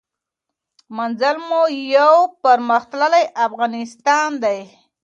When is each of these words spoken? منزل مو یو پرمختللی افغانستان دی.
منزل 0.97 1.35
مو 1.47 1.61
یو 1.95 2.15
پرمختللی 2.43 3.25
افغانستان 3.45 4.29
دی. 4.43 4.59